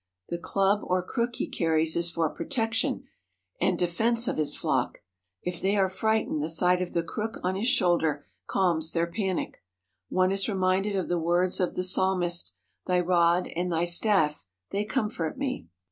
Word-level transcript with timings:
The 0.29 0.39
club 0.39 0.79
or 0.81 1.03
crook 1.03 1.35
he 1.35 1.47
carries 1.47 1.95
is 1.95 2.09
for 2.09 2.33
protec 2.35 2.73
tion 2.73 3.03
and 3.59 3.77
defence 3.77 4.27
of 4.27 4.37
his 4.37 4.55
flock. 4.55 5.03
If 5.43 5.61
they 5.61 5.77
are 5.77 5.89
frightened 5.89 6.41
the 6.41 6.49
sight 6.49 6.81
of 6.81 6.93
the 6.93 7.03
crook 7.03 7.37
on 7.43 7.55
his 7.55 7.67
shoulder 7.67 8.25
calms 8.47 8.93
their 8.93 9.05
panic. 9.05 9.61
One 10.09 10.31
is 10.31 10.49
reminded 10.49 10.95
of 10.95 11.07
the 11.07 11.19
words 11.19 11.59
of 11.59 11.75
the 11.75 11.83
Psalmist: 11.83 12.51
"Thy 12.87 12.99
rod 12.99 13.45
and 13.55 13.71
thy 13.71 13.85
staff 13.85 14.43
they 14.71 14.85
comfort 14.85 15.37
me." 15.37 15.67